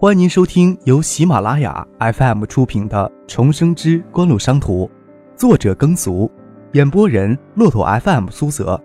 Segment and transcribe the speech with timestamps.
[0.00, 4.86] 欢迎您收听由喜马拉雅 FM 出品的《重生之官路商途》，
[5.36, 6.30] 作者耕俗，
[6.74, 8.80] 演播人骆驼 FM 苏泽。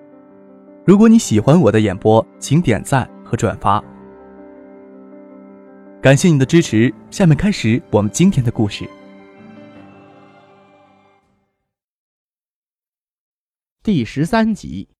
[0.84, 3.80] 如果你喜欢我的演播，请点赞和转发，
[6.02, 6.92] 感谢你的支持。
[7.12, 8.90] 下面开始我们今天的故事。
[13.84, 14.93] 第十三集。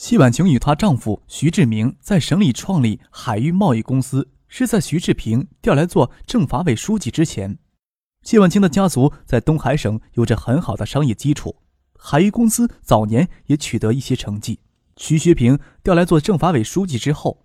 [0.00, 7.58] 谢婉晴与她丈夫徐志明在省里创立海域贸易公司，是在徐志平调来做政法委书记之前。
[8.22, 11.54] 谢婉晴的家族在东海省有着很好的商业基础，
[11.98, 14.60] 海域公司早年也取得一些成绩。
[14.96, 17.44] 徐学平调来做政法委书记之后，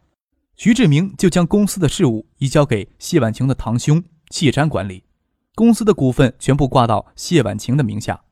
[0.55, 5.03] 徐志明就将公司的事务移交给谢婉晴的堂兄谢瞻管理，
[5.55, 8.23] 公司的股份全部挂到谢婉晴的名下，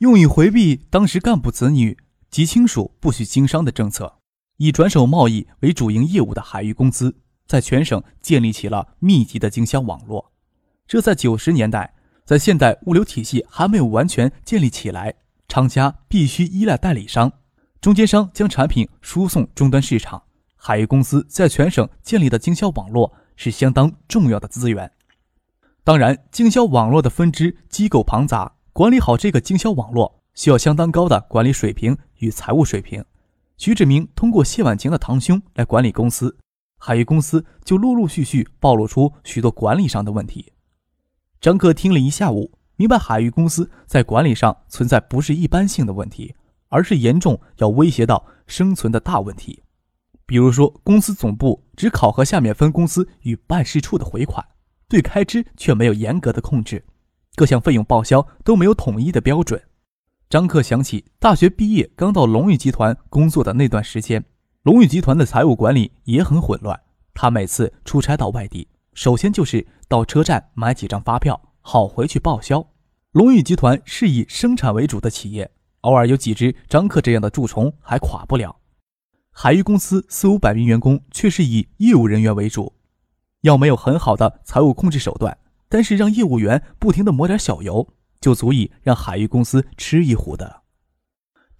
[0.00, 1.96] 用以回避当时干部子女。
[2.34, 4.12] 及亲属不许经商的政策，
[4.56, 7.16] 以转手贸易为主营业务的海域公司，
[7.46, 10.32] 在全省建立起了密集的经销网络。
[10.84, 15.14] 这在九十年代，在现代物流体系还没有完全建立起来，
[15.46, 17.30] 厂家必须依赖代理商、
[17.80, 20.20] 中间商将产品输送终端市场。
[20.56, 24.90] 海域公司在全省建立的经销网络是相当重要的资源。
[25.84, 30.20] 当然，经销网络的分支机构庞杂，管理好这个经销网络。
[30.36, 33.04] 需要相当高的管理水平与财务水平。
[33.56, 36.36] 徐志明通过谢婉晴的堂兄来管理公司，
[36.78, 40.52] 海域公司就陆陆续续暴露出许多管理上的问题。
[41.40, 46.34] 张克听了一下午，明白海域公司在管理上存在不是一般性的问题，
[46.68, 49.62] 而是严重要威胁到生存的大问题。
[50.26, 54.44] 比如说，公司总部只考核下面分公司与办事处的回款，
[54.88, 56.82] 对开支却没有严格的控制，
[57.36, 59.62] 各项费用报销都没有统一的标准。
[60.34, 64.24] 张克想起大学毕业刚到龙宇集团工作的那段时间，
[64.64, 66.80] 龙宇集团的财务管理也很混乱。
[67.14, 72.66] 他每次出差到外地，首先就是到车站买几张发票，好回去报销。
[73.12, 78.56] 龙宇集团是以生产为主的企业，偶尔有几只张克这样的蛀虫还垮不了。
[79.30, 82.72] 海域公司四五百名员工却是以业务人员为主，
[83.42, 85.38] 要没有很好的财务控制手段，
[85.68, 87.88] 但是让业务员不停的抹点小油。
[88.24, 90.62] 就足以让海域公司吃一壶的。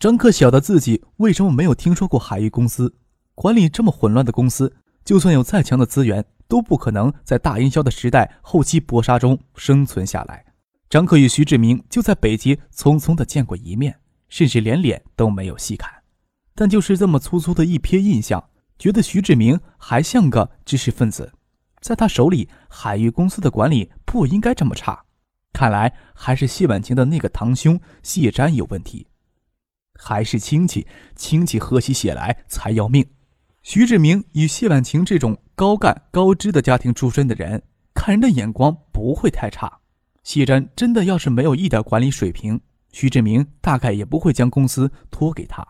[0.00, 2.96] 张克晓得自己为什么没有听说过海域公司，
[3.34, 4.74] 管理这么混乱的公司，
[5.04, 10.42] 就算有再强的资源，都不可能在大营销的时代后期搏杀中生存下来。
[10.88, 13.98] 张克与徐志明就在北街匆匆的见过一面，
[14.30, 15.92] 甚至连脸都没有细看，
[16.54, 18.42] 但就是这么粗粗的一瞥印象，
[18.78, 21.30] 觉得徐志明还像个知识分子，
[21.82, 25.03] 在他手里，海域公司的管理不应该这么差。
[25.54, 29.06] 看来还是谢婉晴的那个堂兄谢瞻有问题，
[29.94, 30.84] 还是亲戚，
[31.14, 33.06] 亲戚喝起血来才要命。
[33.62, 37.62] 徐志明与谢婉晴这种高干高知的家庭出身的人，
[37.94, 39.80] 看人的眼光不会太差。
[40.24, 42.60] 谢瞻真的要是没有一点管理水平，
[42.90, 45.64] 徐志明大概也不会将公司托给他。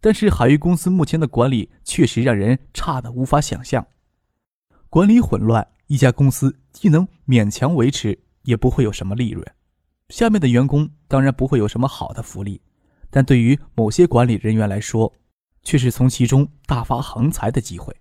[0.00, 3.84] 但是海域公司目前的管理确实让人差的无法想象，
[4.88, 8.20] 管理混乱，一家公司既能勉强维持。
[8.42, 9.46] 也不会有什么利润，
[10.08, 12.60] 下面的员工当然不会有什么好的福利，
[13.10, 15.12] 但对于某些管理人员来说，
[15.62, 17.94] 却是从其中大发横财的机会。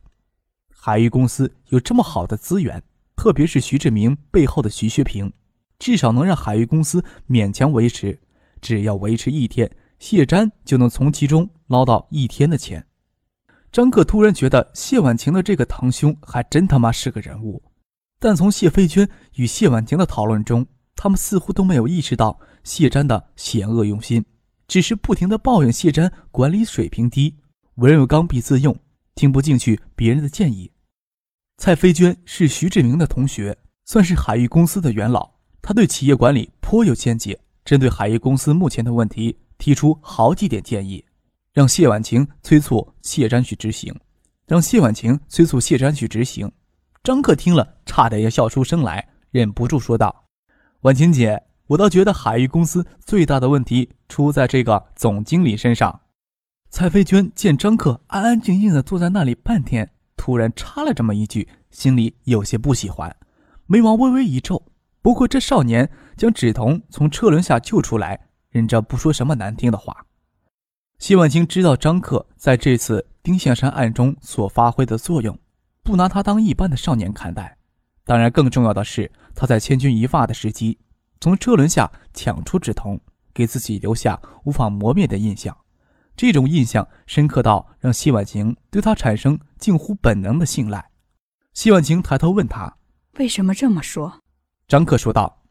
[0.70, 2.82] 海域公司有这么好的资源，
[3.16, 5.32] 特别是徐志明背后的徐学平，
[5.78, 8.18] 至少能让海域公司勉强维持。
[8.62, 9.70] 只要维持一天，
[10.00, 12.86] 谢瞻就能从其中捞到一天的钱。
[13.72, 17.62] 张克突然觉得谢婉晴的这个堂兄还真他妈是个人物。
[18.20, 20.66] 但从谢飞娟与谢婉婷的讨论中，
[20.96, 24.26] 他们似乎都没有意识到谢瞻的险恶用心，
[24.68, 27.38] 只是不停的抱怨谢瞻管理水平低，
[27.76, 28.78] 为人刚愎自用，
[29.16, 30.70] 听不进去别人的建议。
[31.58, 35.32] 蔡飞娟是徐志明的同学，算是海域公司的元老，
[35.62, 41.06] 他对企业管理颇有见解，针对海域公司目前的问题，提出好几点建议，
[41.54, 43.94] 让谢婉晴催促谢瞻去执行，
[44.46, 46.52] 让谢婉晴催促谢瞻去执行。
[47.02, 50.26] 张克听了，差点要笑出声来，忍不住说道
[50.82, 56.02] ：“婉晴姐，我倒觉得海域公司最大的问题出在这个总经理身上。”
[56.70, 63.16] 蔡飞娟见张克安安静静的坐在那里半天，突然插了这么一句，心里有些不喜欢，
[63.66, 64.62] 眉毛微微一皱。
[65.02, 70.06] 不过这少年将芷彤从车轮下救出来，忍着不说什么难听的话。
[71.00, 75.40] 谢婉清知道张克在这次丁向山案中所发挥的作用。
[75.84, 77.58] 不拿他当一般的少年看待，
[78.06, 80.78] 当然更重要的是，他在千钧一发的时机，
[81.20, 83.00] 从车轮下抢出纸筒，
[83.34, 85.56] 给自己留下无法磨灭的印象。
[86.16, 90.90] 这种印象深刻到让谢婉晴对他产生近乎本能的信赖。
[91.54, 92.76] 谢婉晴抬头问他
[93.18, 94.22] ：“为什么这么说？”
[94.68, 95.42] 张克说道：“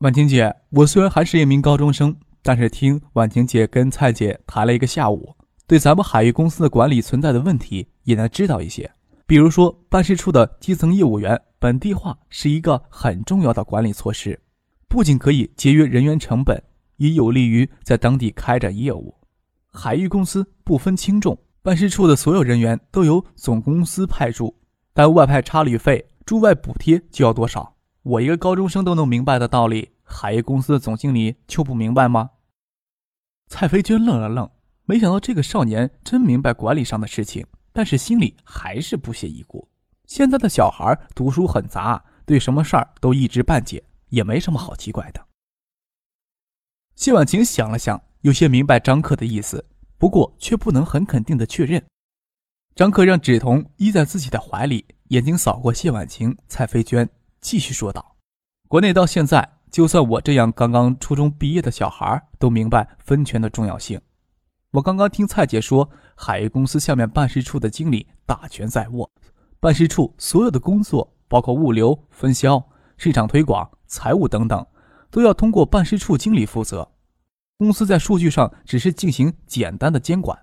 [0.00, 5.34] 婉晴姐，我虽然还是一名高中生，但是听婉晴姐跟蔡姐谈了一个下午，
[5.66, 8.90] 对咱们海域公司的管理存在的问题也能知道一些。
[9.28, 14.40] 比如说，办事处的基层业务员本地化是一个很重要的管理措施，
[14.88, 16.58] 不仅可以节约人员成本，
[16.96, 19.14] 也有利于在当地开展业务。
[19.66, 24.56] 海域公司不分轻重，办事处的所有人员都由总公司派驻，
[24.94, 32.30] 但外派差旅费、驻外补贴就要多少？”我一个高中生都能明白的道理，海业公司的总经理就不明白吗？
[33.48, 34.48] 蔡飞娟愣了愣，
[34.86, 37.44] 没想到这个少年真明白管理上的事情，
[37.78, 39.68] 但是心里还是不屑一顾。
[40.04, 45.24] 现在的小孩读书很杂，对什么事儿都一知半解，也没什么好奇怪的。
[46.96, 49.64] 谢婉晴想了想，有些明白张克的意思，
[49.96, 51.80] 不过却不能很肯定的确认。
[52.74, 57.08] 张克让纸童依在自己的怀里，眼睛扫过谢婉晴、蔡飞娟。
[57.40, 58.16] 继续说道
[58.66, 64.00] ：“国内到现在，就算我这样刚刚初中毕业的小孩都明白分权的重要性。
[64.72, 65.88] 我刚刚听蔡姐说，
[66.20, 69.08] 海业公司下面办事处的经理大权在握，
[69.60, 72.60] 办事处所有的工作，包括物流、分销、
[72.96, 74.66] 市场推广、财务等等，
[75.12, 76.90] 都要通过办事处经理负责。
[77.56, 80.36] 公司在数据上只是进行简单的监管。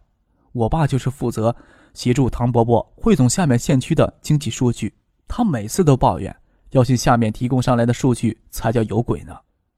[0.54, 1.54] 我爸就是负责
[1.94, 4.94] 协助唐伯伯汇总下面县区的经济数据，
[5.28, 6.34] 他每次都抱怨。”
[6.72, 9.38] 要信下面提供上来的数据才叫有鬼呢。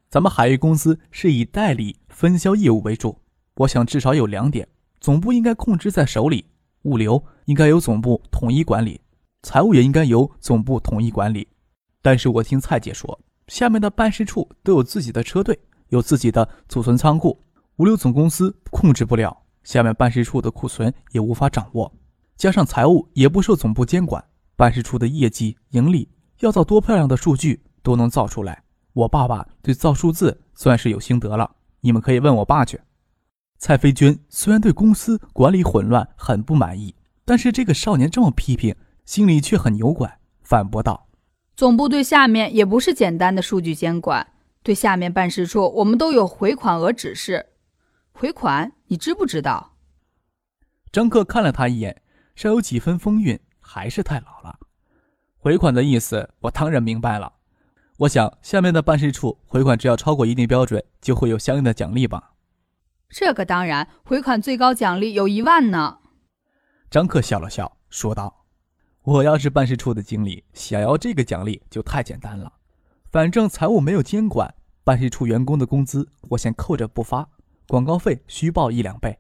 [0.09, 3.19] 咱们海域公司是以代理分销业务为主，
[3.55, 4.67] 我想至少有两点：
[4.99, 6.45] 总部应该控制在手里，
[6.83, 8.99] 物流应该由总部统一管理，
[9.44, 11.47] 财务也应该由总部统一管理。
[12.01, 15.57] 但是我听蔡姐说，下面的办事处都有自己的车队，
[15.89, 17.39] 有自己的储存仓库，
[17.77, 21.91] 物流总公司控制不了，下面办事处的库存也无法掌握，
[22.35, 24.23] 加上财务也不受总部监管，
[24.55, 26.09] 办事处的业绩盈利。
[26.39, 28.61] 要造多漂亮的数据都能造出来。
[28.94, 31.49] 我爸爸对造数字算是有心得了，
[31.81, 32.79] 你们可以问我爸去。
[33.57, 36.94] 蔡飞娟虽然对公司管理混乱很不满意，
[37.25, 41.07] 但是这个少年这么批评，心里却很扭拐，反驳道
[41.57, 47.48] ：“总部对下面也不是简单的数据监管，对下面办事处，我们都有回款额指示。
[48.12, 49.74] 回款，你知不知道？”
[50.92, 52.01] 张克看了他一眼，
[52.36, 54.59] 稍有几分风韵，还是太老了。
[55.38, 57.33] 回款的意思，我当然明白了。
[57.98, 62.33] 我想，下面的办事处回款只要超过一定标准，就会有相应的奖励吧？
[63.09, 66.00] 这个当然，回款最高奖励有一万呢。
[66.89, 68.45] 张克笑了笑，说道
[69.04, 72.51] ：“我要是办事处的经理，想要这个奖励就太简单了。
[73.09, 77.30] 反正财务没有监管，办事处员工的工资我先扣着不发，
[77.68, 79.18] 广告费虚报一两倍。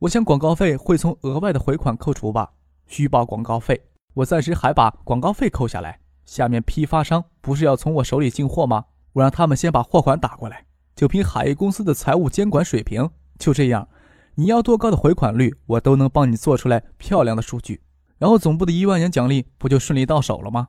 [0.00, 2.52] 我想广告费会从额外的回款扣除吧？
[2.86, 3.84] 虚报广告费。”
[4.14, 6.00] 我暂时还把广告费扣下来。
[6.24, 8.86] 下面批发商不是要从我手里进货吗？
[9.12, 10.64] 我让他们先把货款打过来。
[10.96, 13.88] 就凭海业公司的财务监管水平，就这样，
[14.34, 17.82] 你要多高的回款率，我都能帮你做出来漂亮的数据。
[18.18, 20.68] 然后总部的一万元奖励不就顺利到手了吗？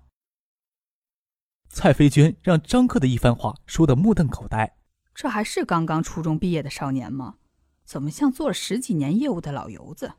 [1.69, 4.77] 蔡飞娟让张克的一番话说得目瞪口呆。
[5.13, 7.35] 这还是刚刚初中毕业的少年吗？
[7.83, 10.13] 怎么像做了十几年业务的老油子？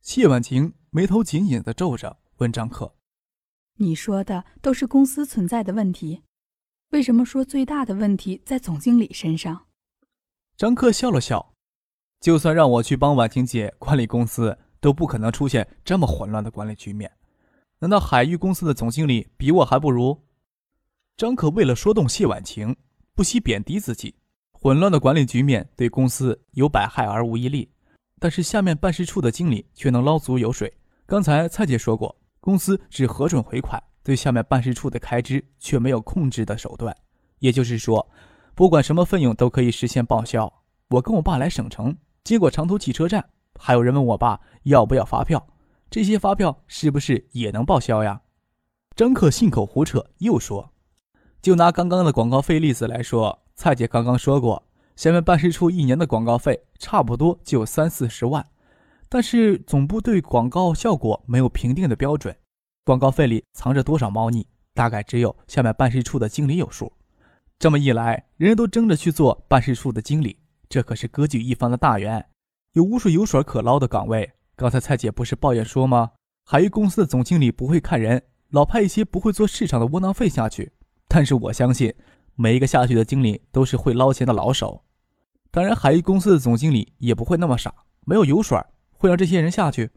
[0.00, 0.74] 谢婉晴。
[0.90, 2.94] 眉头紧紧的皱着，问张克
[3.76, 6.22] ：“你说的都是公司存在的问题，
[6.92, 9.66] 为什么说最大的问题在总经理身上？”
[10.58, 11.54] 张克笑了笑
[12.20, 17.12] ：“就算让我去帮婉晴姐管理公司，都不可能出现这么混乱的管理局面。
[17.78, 20.24] 难道海域公司的总经理比我还不如？”
[21.16, 22.74] 张克为了说动谢婉晴，
[23.14, 24.16] 不惜贬低自己。
[24.50, 27.70] 混乱的管理局面对公司有百害而无一利。
[28.18, 30.74] 但是下面办事处的经理却能捞足油水。
[31.06, 36.96] 刚才蔡姐说过，公司只核准回款，对下面办事处的开支却没有控制的手段。
[37.38, 38.10] 也就是说，
[38.58, 40.52] 不管什么费用都可以实现报销。
[40.88, 43.24] 我跟我爸来省城，经过长途汽车站，
[43.56, 45.46] 还有人问我爸要不要发票，
[45.88, 48.20] 这些发票是不是也能报销呀？
[48.96, 50.72] 张克信口胡扯，又说
[51.40, 54.60] ：“就拿刚刚的广告费例子来说，蔡姐刚刚说过。”
[54.96, 58.44] 下面办事处一年的广告费差不多就三四十万，
[59.08, 62.36] 但是总部对广告效果没有评定的标准，
[62.84, 66.92] 广告费里藏着多少猫腻，大概只有下面办事处的经理有数。
[67.58, 70.38] 这么一来，人人都争着去做办事处的经理，
[70.68, 72.24] 这可是割据一方的大员，
[72.74, 74.30] 有无数油水可捞的岗位。
[74.54, 76.12] 刚才蔡姐不是抱怨说吗？
[76.44, 80.70] 海域公司的总经理不会看人，老派一些不会做市场的窝囊废下去。
[81.08, 81.92] 但是我相信，
[82.36, 84.84] 每一个下去的经理都是会捞钱的老手。
[85.50, 87.74] 当然，海域公司的总经理也不会那么傻，
[88.06, 88.56] 没有油水
[88.92, 89.90] 会让这些人下去。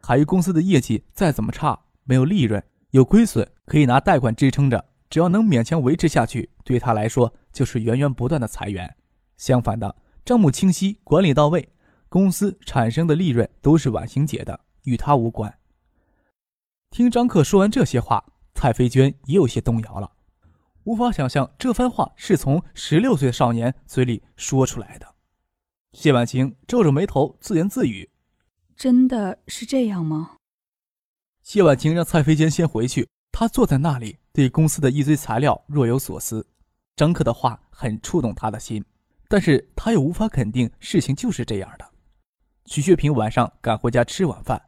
[0.00, 2.62] 海域公司的业绩再怎么差，没有利润，
[2.92, 8.96] 有亏损可以拿贷款支撑着，只要能勉强维持下去，对他来说就是源源不断的裁员。
[9.36, 9.94] 相反的，
[10.24, 11.68] 账目清晰，管理到位，
[12.08, 15.58] 公司产生的利润都是婉晴姐的，与他无关。
[16.90, 20.12] 听张克说完这些话，蔡飞娟也有些动摇了，
[20.84, 25.14] 无法想象这番话是从十六岁的少年嘴里说出来的。
[25.92, 28.10] 谢婉晴皱着眉头自言自语
[28.76, 30.36] ：“真的是这样吗？”
[31.42, 36.46] 谢婉晴让蔡飞娟先回去，她坐在那里，对公司的一堆材料若有所思。
[36.94, 38.84] 张克的话很触动他的心。
[39.28, 41.84] 但是他又无法肯定事情就是这样的。
[42.66, 44.60] 徐学平晚上赶回家吃晚饭，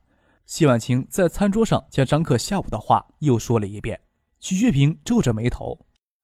[0.46, 4.00] 谢婉晴在餐桌上将张克下午的话又说了一遍。
[4.40, 5.78] 徐学平皱着眉头：“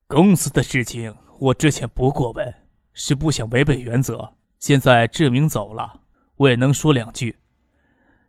[0.09, 2.55] 公司的事情我之前不过问，
[2.93, 4.35] 是不想违背原则。
[4.59, 6.01] 现在志明走了，
[6.37, 7.37] 我也能说两句。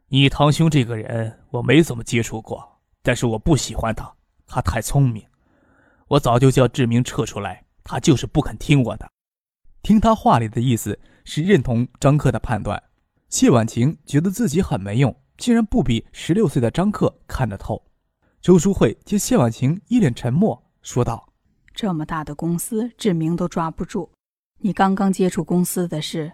[0.10, 4.14] 你堂兄这个人我没怎么接触过，但是我不喜欢他，
[4.48, 5.26] 他太聪明。
[6.08, 9.10] 我早就叫志明撤出来，他就是不肯听我的。”
[9.82, 12.82] 听他话里的意思是认同张克的判断，
[13.30, 17.86] 谢婉晴觉得自己很没用，竟然不比十六岁的张克看得透。
[18.42, 21.34] 周淑慧见谢婉晴一脸沉默，说道
[21.74, 24.12] ：“这么大的公司，志明都抓不住，
[24.60, 26.32] 你刚刚接触公司的事，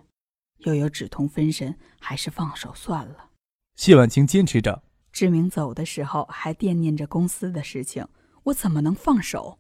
[0.60, 3.30] 又有止痛分神，还是放手算了。”
[3.76, 8.08] 谢婉晴坚持着：“志明走的时候还惦念着公司的事情，
[8.44, 9.60] 我怎么能放手？”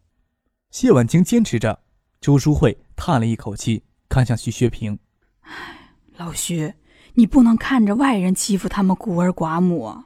[0.71, 1.81] 谢婉清坚持着。
[2.19, 4.99] 周淑慧叹了一口气，看向徐学平
[5.41, 6.75] ：“唉，老徐，
[7.15, 10.03] 你不能看着外人欺负他们孤儿寡母。”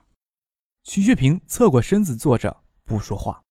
[0.86, 3.42] 徐学平侧过身子坐着，不说话。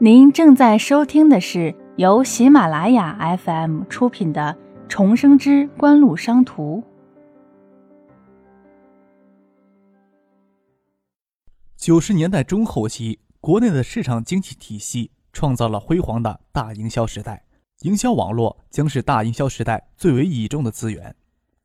[0.00, 6.82] 您正在收听的是由喜马拉雅 FM 出品的《重生之官路商途》。
[11.82, 13.18] 九十年代中后期。
[13.40, 17.44] 国内的市场经济体系创造了辉煌的大营销时代，
[17.80, 21.12] 营销网络将是大营销时代最为倚重的资源。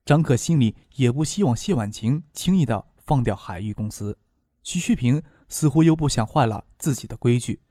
[0.03, 4.17] 张克心里也不希望谢婉晴轻易的放掉海域公司，
[4.63, 7.61] 徐旭平似乎又不想坏了自己的规矩。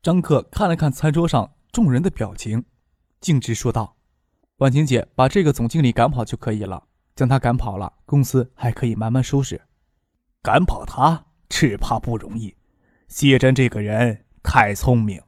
[0.00, 2.64] 张克看了看餐桌上众人的表情，
[3.20, 3.96] 径直说道
[4.58, 6.84] ：“婉晴姐，把这个总经理赶跑就可以了，
[7.16, 9.60] 将他赶跑了，公司还可以慢慢收拾。
[10.40, 12.56] 赶跑他，只怕不容易。”
[13.08, 15.20] 谢珍这个人太聪明，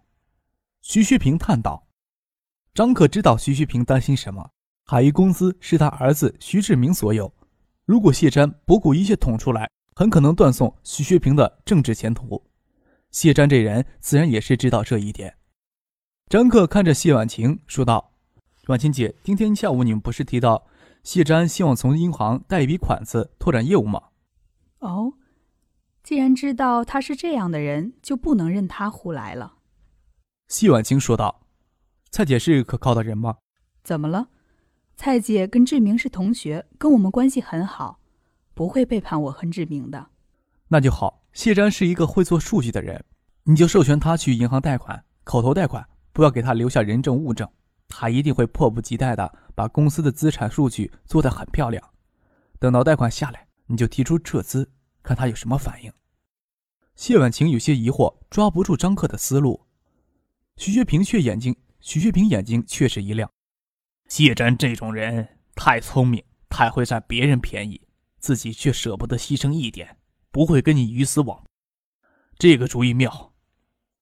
[0.81, 1.89] 徐旭平叹道。
[2.73, 4.49] 张可知道徐旭平担心什么。
[4.85, 7.33] 海域公司是他儿子徐志明所有，
[7.85, 12.43] 如果谢詹不顾一切捅出来，很可能断送徐旭平的政治前途。
[13.11, 15.37] 谢詹这人自然也是知道这一点。
[16.29, 18.13] 张克看着谢婉晴说道
[18.69, 20.67] ：“婉晴姐，今天下午你们不是提到
[21.03, 24.01] 谢詹希望从银行贷一笔款子拓展业务吗？”
[24.79, 25.15] 哦。
[26.03, 29.55] 既然知道他是这样的人，就不能任他胡来了。”
[30.49, 31.47] 谢婉清说道。
[32.11, 33.37] “蔡姐是可靠的人吗
[33.83, 34.29] ？”“怎么了？
[34.97, 38.01] 蔡姐跟志明是同学，跟我们关系很好，
[38.55, 40.09] 不会背叛我和志明的。
[40.69, 41.23] ”“那就好。
[41.33, 43.03] 谢詹是一个会做数据的人，
[43.45, 47.49] 你就授权他去银行贷款，口头贷款，不要给他留下人证物证，
[47.89, 51.83] 他一定会迫不及待的把公司的资产数据做得很漂亮。
[52.59, 54.71] 等到贷款下来，你就提出撤资。”
[55.03, 55.93] 看他有什么反应。
[56.95, 59.67] 谢婉晴有些疑惑，抓不住张克的思路。
[60.57, 63.31] 徐学平却眼睛，徐学平眼睛却是一亮。
[64.09, 67.81] 谢真这种人太聪明，太会占别人便宜，
[68.19, 69.97] 自己却舍不得牺牲一点，
[70.31, 71.43] 不会跟你鱼死网。
[72.39, 73.33] 这个主意妙。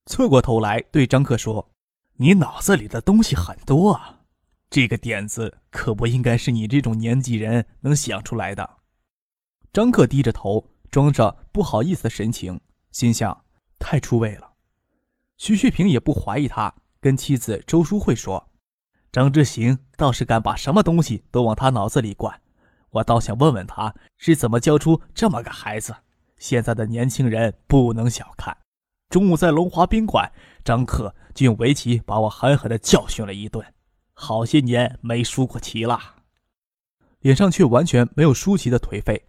[0.06, 1.70] 侧过头来对张克说
[2.18, 4.22] ：“你脑子里的东西很多啊，
[4.68, 8.78] 这个点子可不应该是你这种年纪人能想出来的。”
[9.72, 10.66] 张克低着头。
[10.90, 13.44] 装着不好意思的神情，心想：
[13.78, 14.54] 太出位了。
[15.36, 18.50] 徐旭平也不怀疑他，跟妻子周淑慧说
[19.12, 22.40] ：“张之行倒是敢把什么东西都往他脑子里灌，
[22.90, 25.94] 我倒想问问他是怎么教出这么个孩子。
[26.38, 28.56] 现在的年轻人不能小看。
[29.08, 30.30] 中午在龙华宾馆，
[30.64, 33.64] 张克就用围棋把我狠狠地教训了一顿，
[34.12, 35.98] 好些年没输过棋了，
[37.20, 39.24] 脸上却完全没有输棋的颓废。”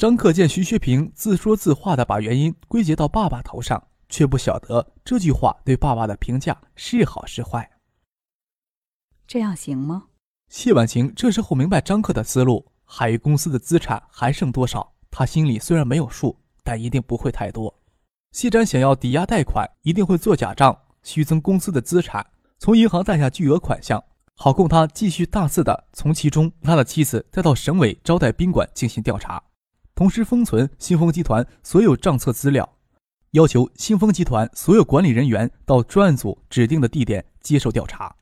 [0.00, 7.70] 张克见徐学平自说自话的把原因归结到爸爸头上，却不晓得这句话对爸爸的评价是好是坏。
[9.26, 10.04] 这样行吗？
[10.48, 14.90] 谢婉晴这时候明白张克的思路，海域公司的资产还剩多少？
[15.10, 17.78] 他心里虽然没有数，但一定不会太多。
[18.32, 22.26] 谢展想要抵押贷款，一定会做假账，虚增公司的资产，
[22.58, 24.02] 从银行贷下巨额款项，
[24.34, 29.42] 好供他继续大肆的从其中他的妻子再到省委招待宾馆进行调查。
[30.00, 32.66] 同时封存新丰集团所有账册资料，
[33.32, 38.16] 要求新丰集团所有管理人员到专案组指定的地点接受调查。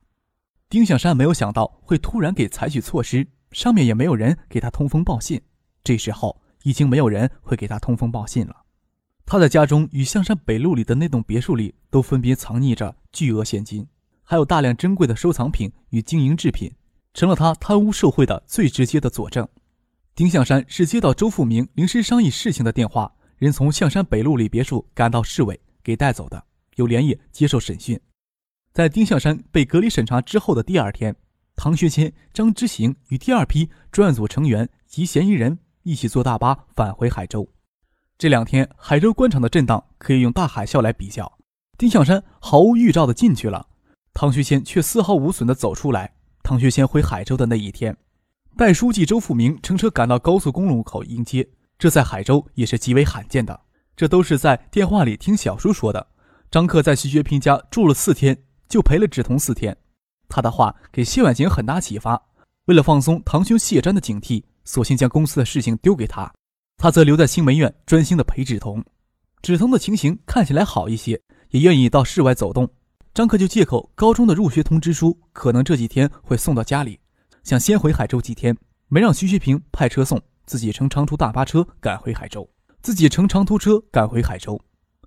[0.68, 5.40] 丁向山没有想到会突然给采取措施，上面也没有人给他通风报信。
[5.84, 8.56] 这时候已经没有人会给他通风报信了。
[9.24, 13.86] 他在家中与象山北路里的那栋别墅里都分别藏匿着巨额现金，
[14.24, 16.72] 还有大量珍贵的收藏品与经营制品，
[17.14, 19.46] 成了他贪污受贿的最直接的佐证。
[20.18, 26.42] 丁向山是接到周富明临时商议事情的电话，人从象山北路里别墅赶到市委给带走的，
[26.74, 27.96] 又连夜接受审讯。
[28.72, 31.14] 在丁向山被隔离审查之后的第二天，
[31.54, 37.48] 唐学谦、张之行与第二批专案组成员及嫌疑人一起坐大巴返回海州。
[38.18, 41.32] 这两天，海州官场的震荡可以用大海啸来比较。
[41.78, 43.64] 丁向山毫无预兆地进去了，
[44.12, 46.12] 唐学谦却丝毫无损地走出来。
[46.42, 47.96] 唐学谦回海州的那一天，
[48.56, 53.60] 代书记周富明乘车赶到高速公路口迎接，这在海州也是极为罕见的。
[53.96, 56.06] 这都是在电话里听小叔说的。
[56.50, 58.36] 张克在徐学平家住了四天。
[58.68, 59.74] 就陪了芷彤四天，
[60.28, 62.22] 他的话给谢婉晴很大启发。
[62.66, 66.30] 为了放松堂兄谢瞻的警惕，索性将公司的事情丢给他，
[66.76, 68.84] 他则留在新梅院专心的陪芷彤。
[69.40, 72.68] 芷彤的情形看起来好一些，也愿意到室外走动。
[73.14, 77.00] 张克就借口高中的入学通知书可能这几天会送到家里，
[77.44, 78.56] 想先回海州几天，
[78.88, 82.48] 没让徐学平派车送，自己乘长途大巴车赶回海州。
[82.80, 84.60] 自己乘长途车赶回海州，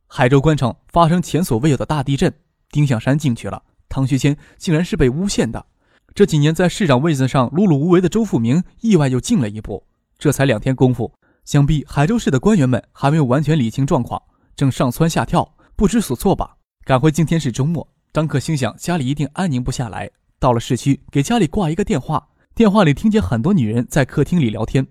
[0.08, 2.34] 海州官场发生前所未有的大地震。
[2.70, 5.66] 丁向山进去了，唐学谦竟然是被诬陷的。
[6.14, 9.86] 这几年在市长位子上碌碌无为的周富明，意外又进了一步。
[10.18, 11.14] 这才两天功夫，
[11.46, 14.22] 想必海州市的官员们还没有完全理清状况，
[14.56, 16.58] 正上蹿下跳，不知所措吧。
[16.84, 20.10] 赶回今天是周末，张克心想家里一定安宁不下来。
[20.42, 24.88] 到了市区，给家里挂一个电话，电话里听见很多女人在客厅里聊天，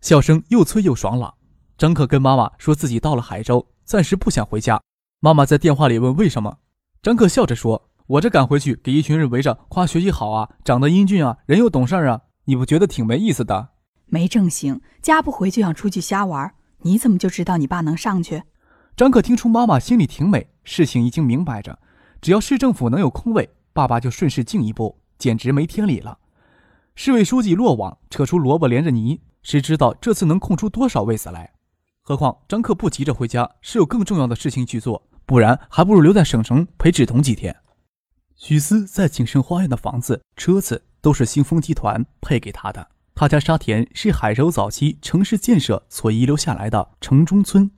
[0.00, 1.34] 笑声又脆又爽朗。
[1.76, 4.80] 张克跟妈妈说自己到了海州，暂时不想回家。
[5.18, 6.58] 妈妈在电话里问为什么。
[7.02, 13.70] 张克笑着说：“我这赶回去，给一群人围着夸学习好啊，长得英俊啊，人又懂事啊，你不觉得挺没意思的？
[14.06, 18.44] 没正形，家不回就想出去瞎玩，你怎么就知道你爸能上去？”
[18.94, 21.80] 张克听出妈妈心里挺美，事情已经明摆着，
[22.20, 26.18] 只要市政府能有空位，爸爸就顺势进一步，简直没天理了。
[26.94, 31.52] 市委书记落网，扯出萝卜连着泥，谁知道这次能空出多少位子来？
[32.02, 35.02] 何况张克不急着回家，是有更重要的事情去做。
[35.24, 37.56] 不然，还不如留在省城陪芷彤几天。
[38.36, 42.88] 许思在景盛花园的房子、车子都是新丰集团配给他的。
[43.14, 47.70] 他家沙田是海州早期城市建设所遗留下来的城中村。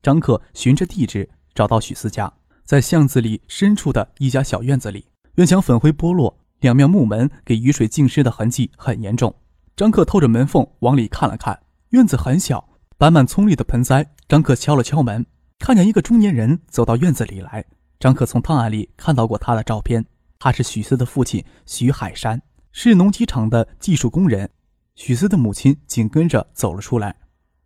[0.00, 2.32] 张克循着地址找到许思家，
[2.64, 9.34] 在巷子里深处的一家小院子里，院墙粉灰剥落，两面木门给雨水浸湿的痕迹很严重。
[9.74, 11.58] 张克透着门缝往里看了看，
[11.90, 12.68] 院子很小，
[12.98, 14.06] 摆满葱绿的盆栽。
[14.28, 15.24] 张克敲了敲门。
[15.58, 17.64] 看见一个中年人走到院子里来，
[17.98, 20.04] 张克从档案里看到过他的照片。
[20.38, 22.42] 他是许思的父亲许海山，
[22.72, 24.50] 是农机厂的技术工人。
[24.96, 27.16] 许思的母亲紧跟着走了出来，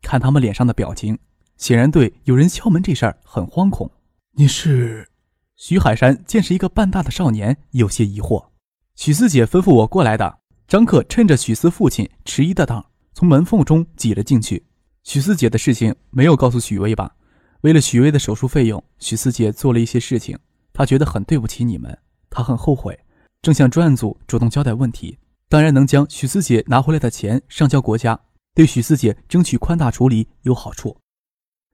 [0.02, 1.18] 看他们脸上的表情，
[1.56, 3.90] 显然对有人敲门这事儿很惶恐。
[4.32, 5.08] 你是？
[5.56, 8.48] 许海山见是一个半大的少年，有些疑惑。
[8.94, 10.40] 许思姐吩咐我过来的。
[10.68, 14.66] 张克趁着许思父亲迟疑的当，从门缝中挤了进去。
[15.02, 17.16] 许思姐的事情没有告诉许巍吧？
[17.62, 20.38] 为了许巍的手术费用，许四姐做了一些事情，
[20.74, 22.98] 她觉得很对不起你们，她很后悔，
[23.40, 25.18] 正向专案组主动交代问题。
[25.48, 28.20] 当然能将许四姐拿回来的钱上交国家，
[28.54, 30.98] 对许四姐争取宽大处理有好处。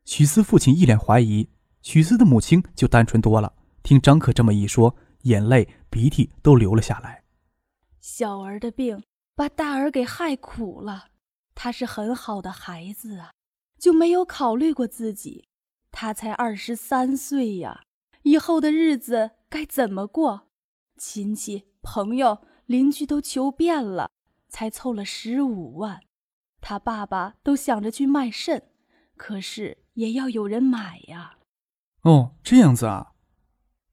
[0.05, 1.49] 许思父亲一脸怀疑，
[1.81, 3.53] 许思的母亲就单纯多了。
[3.83, 7.25] 听张可这么一说，眼泪鼻涕都流了下来。
[8.01, 9.03] 小儿的病
[9.35, 11.09] 把大儿给害苦了，
[11.55, 13.33] 他是很好的孩子啊，
[13.79, 15.49] 就没有考虑过自己。
[15.91, 17.83] 他才二十三岁呀，
[18.23, 20.49] 以后的日子该怎么过？
[20.97, 24.11] 亲戚、朋友、邻居都求遍了，
[24.49, 26.01] 才凑了十五万。
[26.61, 28.71] 他爸爸都想着去卖肾，
[29.17, 31.39] 可是也要有人买呀。
[32.03, 33.12] 哦，这样子啊。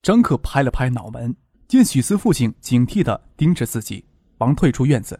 [0.01, 1.35] 张可拍了拍脑门，
[1.67, 4.05] 见许思父亲警惕地盯着自己，
[4.37, 5.19] 忙退出院子，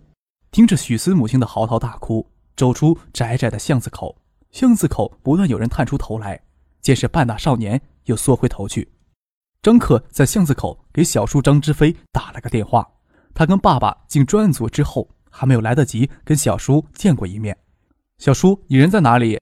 [0.52, 4.18] 听着许思母亲的嚎啕大哭，走出窄窄的巷子口。
[4.52, 6.42] 巷子口不断有人探出头来。
[6.82, 8.89] 见是半大少年，又缩回头去。
[9.62, 12.89] 张克在巷子口给小叔张之飞打了个电话。
[13.34, 17.56] 他跟爸爸进专案组之后，还没有来得及跟小叔见过一面。
[18.18, 19.39] 小叔，你人在哪里？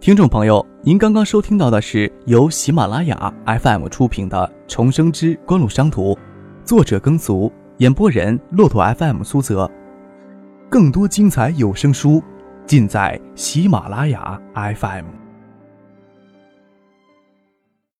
[0.00, 6.14] 听众朋友，您刚刚收听到的是由喜马拉雅 FM 出品的《重生之官路商途》，
[6.64, 9.68] 作者耕俗，演播人骆驼 FM 苏泽。
[10.70, 12.22] 更多精彩有声书，
[12.64, 15.27] 尽在喜马拉雅 FM。